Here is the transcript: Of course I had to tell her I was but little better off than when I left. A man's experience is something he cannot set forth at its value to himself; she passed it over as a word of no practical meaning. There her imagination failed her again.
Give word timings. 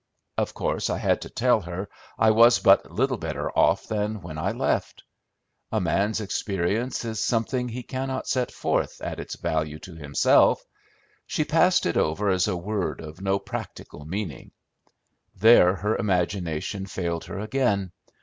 Of 0.35 0.55
course 0.55 0.89
I 0.89 0.97
had 0.97 1.21
to 1.21 1.29
tell 1.29 1.61
her 1.61 1.87
I 2.17 2.31
was 2.31 2.57
but 2.57 2.91
little 2.91 3.17
better 3.19 3.51
off 3.51 3.83
than 3.85 4.23
when 4.23 4.39
I 4.39 4.51
left. 4.51 5.03
A 5.71 5.79
man's 5.79 6.19
experience 6.19 7.05
is 7.05 7.19
something 7.23 7.69
he 7.69 7.83
cannot 7.83 8.25
set 8.27 8.51
forth 8.51 8.99
at 9.01 9.19
its 9.19 9.35
value 9.35 9.77
to 9.77 9.93
himself; 9.93 10.65
she 11.27 11.45
passed 11.45 11.85
it 11.85 11.97
over 11.97 12.29
as 12.29 12.47
a 12.47 12.57
word 12.57 12.99
of 12.99 13.21
no 13.21 13.37
practical 13.37 14.03
meaning. 14.03 14.49
There 15.35 15.75
her 15.75 15.95
imagination 15.95 16.87
failed 16.87 17.25
her 17.25 17.37
again. 17.39 17.91